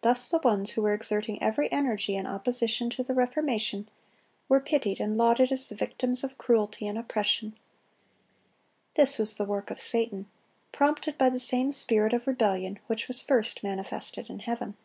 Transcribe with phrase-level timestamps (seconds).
[0.00, 3.86] Thus the ones who were exerting every energy in opposition to the Reformation,
[4.48, 7.54] were pitied and lauded as the victims of cruelty and oppression.
[8.94, 10.30] This was the work of Satan,
[10.72, 14.78] prompted by the same spirit of rebellion which was first manifested in heaven.